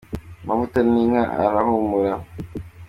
amavutab 0.43 0.87
t'inka 0.95 1.23
arahumura 1.43 2.13